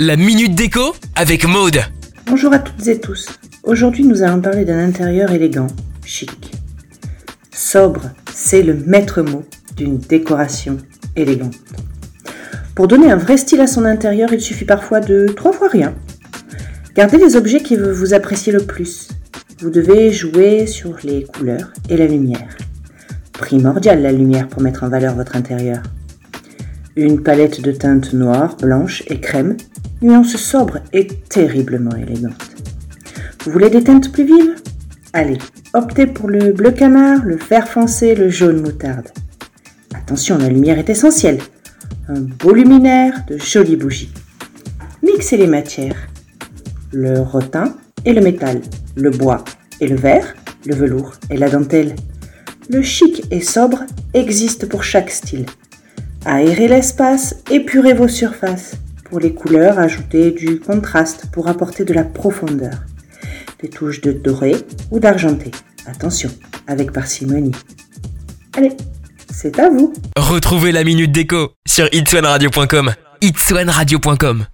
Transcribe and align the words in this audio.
La 0.00 0.16
minute 0.16 0.54
déco 0.54 0.94
avec 1.16 1.46
Maude. 1.46 1.80
Bonjour 2.24 2.50
à 2.54 2.58
toutes 2.58 2.86
et 2.86 2.98
tous. 2.98 3.28
Aujourd'hui, 3.62 4.04
nous 4.04 4.22
allons 4.22 4.40
parler 4.40 4.64
d'un 4.64 4.78
intérieur 4.78 5.32
élégant, 5.32 5.66
chic. 6.02 6.50
Sobre, 7.52 8.00
c'est 8.32 8.62
le 8.62 8.72
maître 8.72 9.20
mot 9.20 9.44
d'une 9.76 9.98
décoration 9.98 10.78
élégante. 11.14 11.58
Pour 12.74 12.88
donner 12.88 13.10
un 13.10 13.16
vrai 13.16 13.36
style 13.36 13.60
à 13.60 13.66
son 13.66 13.84
intérieur, 13.84 14.32
il 14.32 14.40
suffit 14.40 14.64
parfois 14.64 15.00
de 15.00 15.26
trois 15.36 15.52
fois 15.52 15.68
rien. 15.68 15.94
Gardez 16.94 17.18
les 17.18 17.36
objets 17.36 17.60
qui 17.60 17.76
vous 17.76 18.14
appréciez 18.14 18.54
le 18.54 18.64
plus. 18.64 19.08
Vous 19.60 19.68
devez 19.68 20.10
jouer 20.10 20.66
sur 20.66 20.96
les 21.04 21.24
couleurs 21.24 21.74
et 21.90 21.98
la 21.98 22.06
lumière. 22.06 22.56
Primordial 23.34 24.00
la 24.00 24.12
lumière 24.12 24.48
pour 24.48 24.62
mettre 24.62 24.84
en 24.84 24.88
valeur 24.88 25.14
votre 25.14 25.36
intérieur. 25.36 25.82
Une 26.98 27.22
palette 27.22 27.60
de 27.60 27.72
teintes 27.72 28.14
noires, 28.14 28.56
blanches 28.56 29.02
et 29.08 29.20
crème, 29.20 29.58
nuance 30.00 30.36
sobre 30.36 30.78
et 30.94 31.06
terriblement 31.06 31.94
élégante. 31.94 32.56
Vous 33.44 33.52
voulez 33.52 33.68
des 33.68 33.84
teintes 33.84 34.10
plus 34.12 34.24
vives? 34.24 34.54
Allez, 35.12 35.36
optez 35.74 36.06
pour 36.06 36.30
le 36.30 36.52
bleu 36.52 36.70
canard, 36.70 37.22
le 37.22 37.36
vert 37.36 37.68
foncé, 37.68 38.14
le 38.14 38.30
jaune 38.30 38.62
moutarde. 38.62 39.08
Attention, 39.94 40.38
la 40.38 40.48
lumière 40.48 40.78
est 40.78 40.88
essentielle. 40.88 41.40
Un 42.08 42.20
beau 42.20 42.54
luminaire, 42.54 43.26
de 43.28 43.36
jolies 43.36 43.76
bougies. 43.76 44.14
Mixez 45.02 45.36
les 45.36 45.48
matières. 45.48 46.08
Le 46.92 47.20
rotin 47.20 47.76
et 48.06 48.14
le 48.14 48.22
métal, 48.22 48.62
le 48.96 49.10
bois 49.10 49.44
et 49.82 49.86
le 49.86 49.96
verre, 49.96 50.34
le 50.64 50.74
velours 50.74 51.12
et 51.28 51.36
la 51.36 51.50
dentelle. 51.50 51.94
Le 52.70 52.80
chic 52.80 53.26
et 53.30 53.42
sobre 53.42 53.84
existe 54.14 54.66
pour 54.66 54.82
chaque 54.82 55.10
style. 55.10 55.44
Aérez 56.28 56.66
l'espace, 56.66 57.36
épurez 57.52 57.94
vos 57.94 58.08
surfaces. 58.08 58.74
Pour 59.04 59.20
les 59.20 59.32
couleurs, 59.32 59.78
ajoutez 59.78 60.32
du 60.32 60.58
contraste 60.58 61.26
pour 61.30 61.46
apporter 61.46 61.84
de 61.84 61.94
la 61.94 62.02
profondeur. 62.02 62.72
Des 63.62 63.68
touches 63.68 64.00
de 64.00 64.10
doré 64.10 64.56
ou 64.90 64.98
d'argenté. 64.98 65.52
Attention, 65.86 66.28
avec 66.66 66.90
parcimonie. 66.90 67.52
Allez, 68.56 68.72
c'est 69.32 69.56
à 69.60 69.70
vous. 69.70 69.92
Retrouvez 70.16 70.72
la 70.72 70.82
minute 70.82 71.12
déco 71.12 71.52
sur 71.64 71.88
itswanradio.com. 71.92 72.92
itswanradio.com 73.20 74.44